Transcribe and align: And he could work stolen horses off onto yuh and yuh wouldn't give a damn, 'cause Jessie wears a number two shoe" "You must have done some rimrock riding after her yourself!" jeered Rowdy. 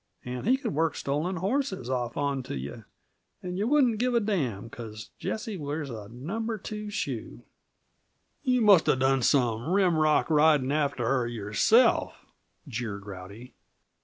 And 0.25 0.47
he 0.47 0.57
could 0.57 0.73
work 0.73 0.95
stolen 0.95 1.35
horses 1.35 1.87
off 1.87 2.17
onto 2.17 2.55
yuh 2.55 2.85
and 3.43 3.55
yuh 3.59 3.67
wouldn't 3.67 3.99
give 3.99 4.15
a 4.15 4.19
damn, 4.19 4.67
'cause 4.67 5.11
Jessie 5.19 5.57
wears 5.57 5.91
a 5.91 6.09
number 6.09 6.57
two 6.57 6.89
shoe" 6.89 7.43
"You 8.43 8.61
must 8.61 8.87
have 8.87 8.97
done 8.97 9.21
some 9.21 9.69
rimrock 9.69 10.31
riding 10.31 10.71
after 10.71 11.07
her 11.07 11.27
yourself!" 11.27 12.25
jeered 12.67 13.05
Rowdy. 13.05 13.53